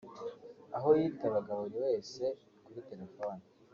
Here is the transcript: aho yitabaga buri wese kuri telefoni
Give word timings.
aho 0.77 0.89
yitabaga 0.99 1.51
buri 1.61 1.77
wese 1.85 2.23
kuri 2.63 2.79
telefoni 2.89 3.43